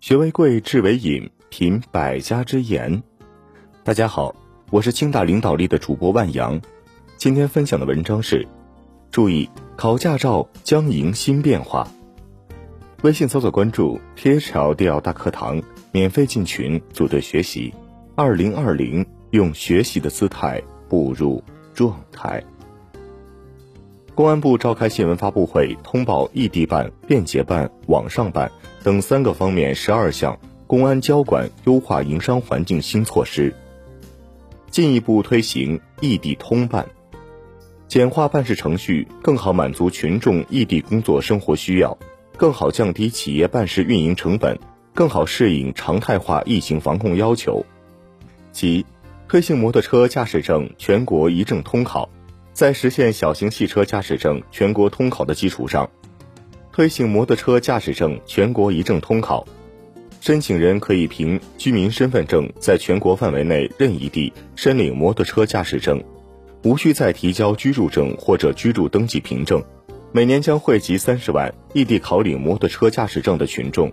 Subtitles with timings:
[0.00, 3.02] 学为贵，智为引，品百家之言。
[3.84, 4.34] 大家好，
[4.70, 6.58] 我是清大领导力的主播万阳。
[7.18, 8.48] 今天分享的文章是：
[9.10, 11.86] 注意考驾照将迎新变化。
[13.02, 15.62] 微信搜索关注 THLDL 大课堂，
[15.92, 17.74] 免费进群组队学习。
[18.14, 21.44] 二零二零，用学习的姿态步入
[21.74, 22.42] 状态。
[24.14, 28.50] 公安部召开新闻发布会，通报异地办、便捷办、网上办
[28.82, 33.54] 等三个方面十二项公安交管优化营商环境新措施，
[34.70, 36.86] 进一步推行异地通办，
[37.88, 41.98] 简化办事程序，更好满足群众异地工作生活需要，
[42.36, 44.58] 更好降低企业办事运营成本，
[44.94, 47.66] 更好适应常态化疫情防控要求。
[48.52, 48.86] 即
[49.28, 52.08] 推行摩托车驾驶证全国一证通考。
[52.52, 55.88] 在实现小型汽车驾驶证全国通考的基础上，
[56.72, 59.46] 推行摩托车驾驶证全国一证通考，
[60.20, 66.02] 申请人可以凭居民身份证在全国范围内任意地申领摩托车驾驶证，
[66.62, 69.62] 无需再提交居住证或者居住登记凭证。
[70.12, 73.92] 每年将惠及三十万异地考领摩托车驾驶证的群众。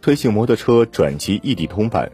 [0.00, 2.10] 推行摩托车转机异地通办，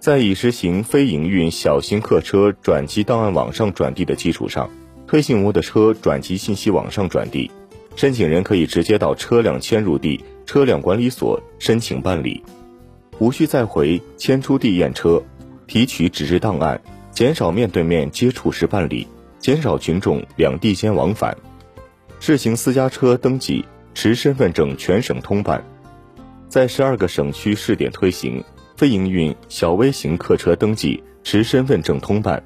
[0.00, 4.68] 在已实行非营运小型客车转机档案网上转递的基础上。
[5.06, 7.48] 推行摩托车转机信息网上转递，
[7.96, 12.42] 申请人可以直接到车辆迁入地车辆管理所申请办理，
[13.18, 15.22] 无需再回迁出地验车、
[15.66, 16.80] 提取纸质档案，
[17.10, 19.08] 减少面对面接触时办理，
[19.38, 21.36] 减少群众两地间往返。
[22.20, 25.64] 试行私家车登记持身份证全省通办，
[26.48, 28.44] 在十二个省区试点推行
[28.76, 32.42] 非营运小微型客车登记持身份证通办，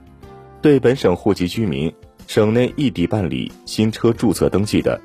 [0.62, 1.92] 对本省户籍居民。
[2.26, 5.00] 省内异地办理新车注册登记的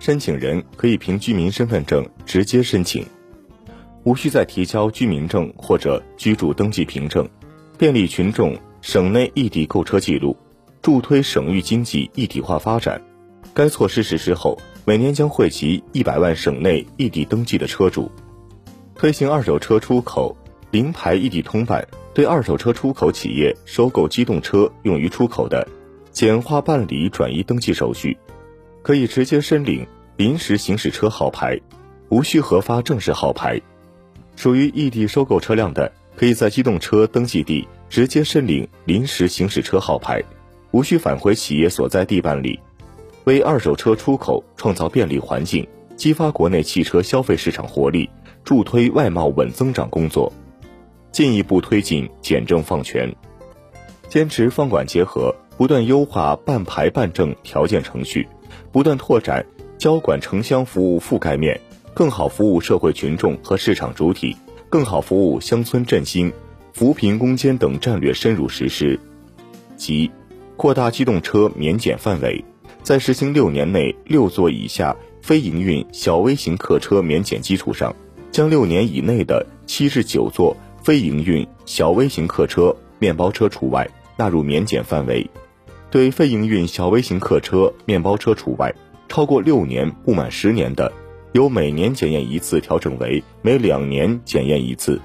[0.00, 3.04] 申请人，可以凭居民身份证直接申请，
[4.02, 7.28] 无需再提交居民证或者居住登记凭证，
[7.76, 10.34] 便利群众省内异地购车记录，
[10.80, 13.00] 助推省域经济一体化发展。
[13.52, 18.10] 该措施实施后，每年将惠及一百万省内异地登记的车主。
[18.94, 20.34] 推行二手车出口
[20.70, 25.68] 零牌异地通办，对二手车出口企业收购机动车用于出口的。
[26.10, 28.16] 简化办理转移登记手续，
[28.82, 29.86] 可以直接申领
[30.16, 31.60] 临时行驶车号牌，
[32.08, 33.60] 无需核发正式号牌。
[34.36, 40.22] 属于异地收购车辆的，可以在机动车登记地直接申领临时行驶车号牌，
[40.70, 42.58] 无需返回企业所在地办理，
[43.24, 48.08] 为二手车出口创造便利环境，激发国内汽车消费市场活力，
[48.44, 50.32] 助推外贸稳增长工作。
[51.12, 53.14] 进一步推进简政放权，
[54.08, 55.34] 坚持放管结合。
[55.60, 58.26] 不断优化办牌办证条件程序，
[58.72, 59.44] 不断拓展
[59.76, 61.60] 交管城乡服务覆盖面，
[61.92, 64.34] 更好服务社会群众和市场主体，
[64.70, 66.32] 更好服务乡村振兴、
[66.72, 68.98] 扶贫攻坚等战略深入实施。
[69.76, 70.10] 即
[70.56, 72.42] 扩大机动车免检范围，
[72.82, 77.94] 在实行六年内六座以下非营运小微型客车免检基础上，
[78.32, 85.28] 将六年以内的七至九座非营运小微型客车面包车除外纳入免检范围。
[85.90, 88.72] 对非营运小微型客车、面包车除外，
[89.08, 90.92] 超过六年不满十年的，
[91.32, 95.00] 由每年检验一次调整为每两年检验一次。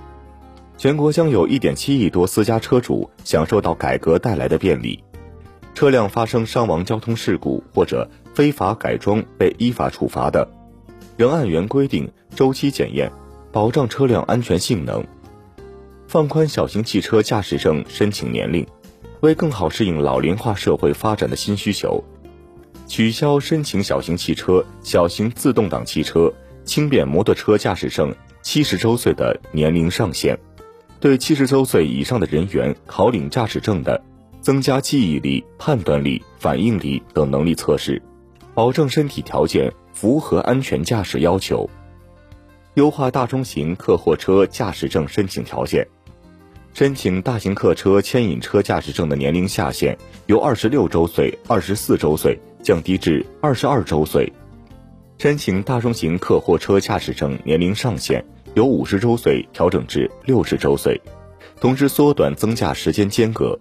[0.77, 5.03] 全国将有一点七亿多私家车主享受到改革带来的便利。
[5.73, 10.47] 车辆发生伤亡交通事故或者非法改装被依法处罚的，
[11.17, 13.11] 仍按原规定周期检验，
[13.51, 15.03] 保障车辆安全性能。
[16.07, 18.67] 放宽小型汽车驾驶证申请年龄。
[19.21, 22.03] 为更好适应老龄化社会发展的新需求，
[22.87, 26.31] 取消申请小型汽车、小型自动挡汽车、
[26.63, 30.37] 轻便摩托车驾驶证七十周岁的年龄上限，
[30.99, 34.01] 对七十周岁以上的人员考领驾驶证的，
[34.41, 38.01] 增加记忆力、判断力、反应力等能力测试，
[38.53, 41.69] 保证身体条件符合安全驾驶要求，
[42.75, 45.87] 优化大中型客货车驾驶证申请条件。
[46.75, 54.29] 申请大型客车牵引车驾驶证的年龄下限由二十六周岁、二十四周岁降低至二十二周岁；
[55.17, 58.21] 申请大中型客货车驾驶证年龄上限
[58.55, 60.99] 由五十周岁调整至六十周岁，
[61.61, 63.57] 同时缩短增驾时间间隔。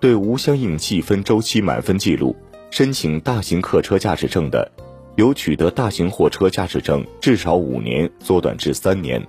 [0.00, 2.34] 对无相应计分周期满分记录
[2.70, 4.72] 申请大型客车驾驶证的，
[5.16, 9.22] 由取得大型货车驾驶证至少五年缩短至三年。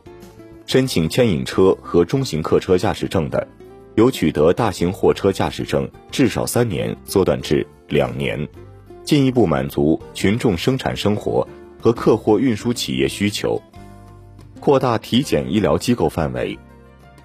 [0.66, 3.48] 申请牵引车和中型客车驾驶证的，
[3.96, 8.48] 由取得大型货车驾驶证至少三年缩短至两年，
[9.04, 11.48] 进一步满足群众生产生活
[11.80, 13.62] 和客货运输企业需求。
[14.60, 16.58] 扩大体检医疗机构范围，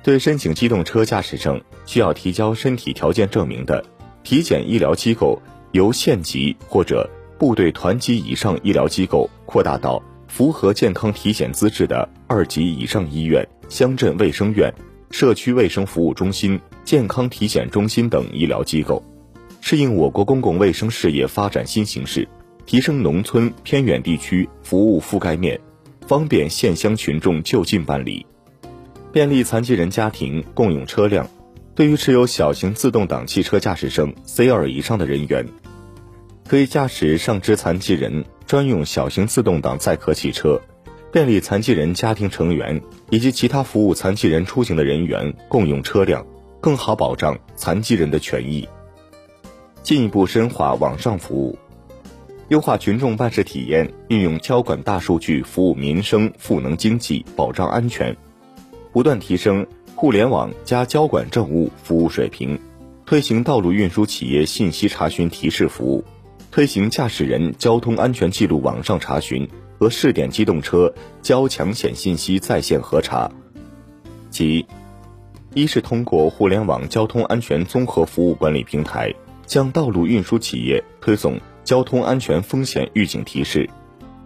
[0.03, 3.83] 对申请机动车驾驶证需要提交身体条件证明的
[4.23, 5.41] 体检医疗机构，
[5.73, 7.09] 由县级或者
[7.39, 14.73] 部队团级以上医疗机构扩大到符合健康体检资质的二级以上医院、乡镇卫生院、
[15.11, 19.03] 社区卫生服务中心、健康体检中心等医疗机构，
[19.61, 22.27] 适应我国公共卫生事业发展新形势，
[22.65, 25.61] 提升农村偏远地区服务覆盖面。
[26.07, 28.25] 方便县乡群众就近办理，
[29.13, 31.29] 便利残疾人家庭共用车辆。
[31.75, 35.47] 对于持有小型自动挡汽车驾驶证 C2 以上的人员，
[36.47, 40.61] 可以驾驶上肢残疾人专用小型自动挡载客汽车，
[41.13, 46.27] 便利残疾人家庭成员以及其他服务残疾人出行的人员共用车辆，
[46.61, 48.69] 更好保障残疾人的权益。
[49.85, 51.57] 进一步深化网上服务。
[52.49, 58.17] 优化群众办事体验，运用交管大数据服务民生、赋能经济、保障安全，
[58.91, 59.65] 不断提升
[59.95, 62.59] 互联网加交管政务服务水平，
[63.07, 66.05] 推行道路运输企业信息查询提示服务，
[66.51, 69.49] 推行驾驶人交通安全记录网上查询
[69.79, 70.93] 和试点机动车
[71.23, 73.31] 交强险信息在线核查。
[74.31, 74.67] 其
[75.55, 79.15] 一是通过互联网交通安全综合服务管理平台，
[79.47, 81.39] 向道路运输企业推送。
[81.63, 83.69] 交通安全风险预警提示，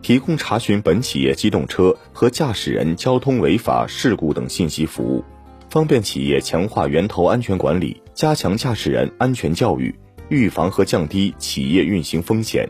[0.00, 5.22] 提供查询本企业机动车和驾驶人交通违法事故等信息服务，
[5.68, 9.94] 方便企业强化源头安全管理，加强驾驶人安全教育，
[10.28, 12.68] 预防和降低企业运行风险。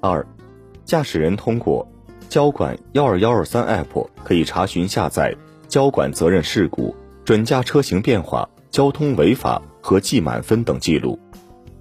[0.00, 0.26] 二，
[0.84, 1.86] 驾驶人通过
[2.28, 5.34] 交管幺二幺二三 app 可以查询下载
[5.68, 6.94] 交管责任事故、
[7.24, 11.18] 准驾车型变化、交通违法和记满分等记录。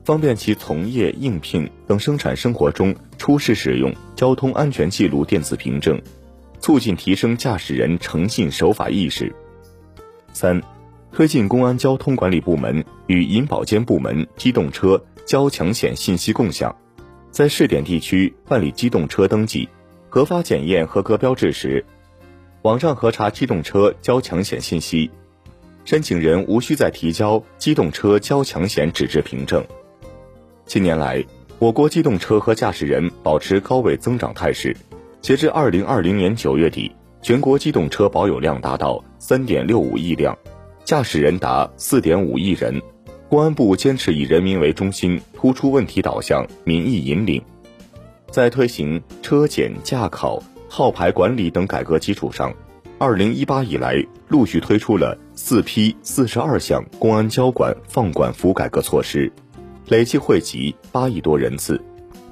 [0.03, 6.01] 方便其从业、应聘等生产生活中出示使用交通安全记录电子凭证，
[6.59, 9.31] 促进提升驾驶人诚信守法意识。
[10.33, 10.59] 三、
[11.19, 16.73] 推进公安交通管理部门与银保监部门机动车交强险信息共享，
[17.29, 19.67] 在试点地区办理机动车登记、
[20.07, 21.83] 核发检验合格标志时，
[22.61, 25.11] 网上核查机动车交强险信息，
[25.83, 29.61] 申请人无需再提交机动车交强险纸质凭证。
[30.65, 31.21] 近年来，
[31.59, 34.73] 我国机动车和驾驶人保持高位增长态势。
[35.19, 36.89] 截至二零二零年九月底，
[37.21, 40.33] 全国机动车保有量达到三点六五亿辆，
[40.89, 42.81] 驾驶人达四点五亿人。
[43.29, 47.39] 公安部坚持以人民为中心，突出问题导向、民意引领，
[48.31, 52.51] 在推行车检、驾考、号牌管理等改革基础上，
[52.97, 59.31] 二零一八以来陆续推出了四批四十二项公安交管放管服改革措施。
[59.89, 61.79] 累计惠及八亿多人次，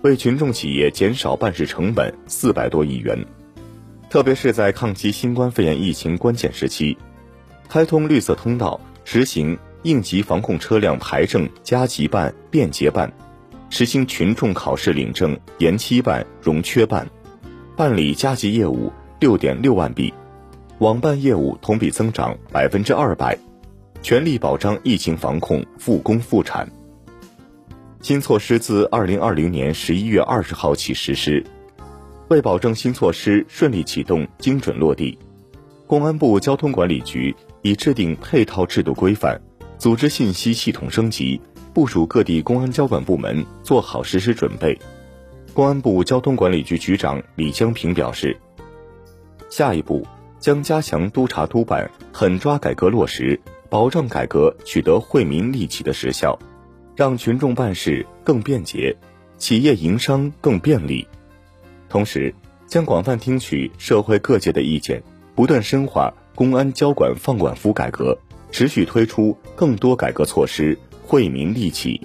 [0.02, 3.24] 为群众企业减少办事成本四百多亿元。
[4.10, 6.98] 特别是在抗击新冠肺炎疫情关键时期，
[7.70, 13.12] 开通绿色通道，实行应急防控车辆牌证加急办、便捷办，
[13.70, 17.08] 实行群众考试领证延期办、容缺办，
[17.76, 20.14] 办理加急业务六点六万笔，
[20.80, 23.38] 网办业务同比增长百分之二百，
[24.02, 26.70] 全力保障疫情防控复工复产。
[28.02, 31.44] 新措施自二零二零年十一月二十号起实施。
[32.30, 35.18] 为保证新措施顺利启动、精准落地，
[35.88, 37.34] 公安部交通管理局
[37.68, 39.38] 已制定配套制度规范，
[39.78, 41.42] 组织信息系统升级，
[41.74, 44.80] 部署各地公安交管部门做好实施准备。
[45.54, 48.38] 公安部交通管理局局长李江平表示，
[49.50, 50.08] 下一步
[50.40, 53.38] 将加强督查督办，狠抓改革落实，
[53.70, 56.40] 保障改革取得惠民利企的实效。
[56.96, 58.96] 让群众办事更便捷，
[59.38, 61.06] 企业营商更便利。
[61.90, 62.34] 同时，
[62.66, 65.04] 将广泛听取社会各界的意见，
[65.36, 68.16] 不断深化公安交管放管服改革，
[68.52, 72.00] 持续推出更多改革措施，惠民利企。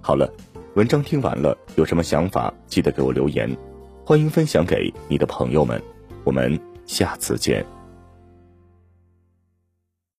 [0.00, 0.28] 好了，
[0.74, 3.48] 文章听完了，有什么想法记得给我留言，
[4.04, 5.80] 欢迎分享给你的朋友们。
[6.24, 7.64] 我们下次见。